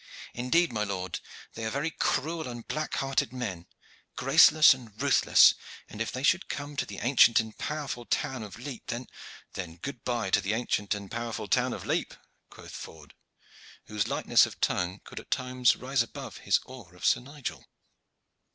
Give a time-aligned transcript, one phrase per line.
[0.33, 1.19] Indeed, my lord,
[1.53, 3.67] they are very cruel and black hearted men,
[4.15, 5.53] graceless and ruthless,
[5.87, 9.05] and if they should come to the ancient and powerful town of Lepe then"
[9.53, 12.15] "Then good bye to the ancient and powerful town of Lepe,"
[12.49, 13.13] quoth Ford,
[13.85, 17.67] whose lightness of tongue could at times rise above his awe of Sir Nigel.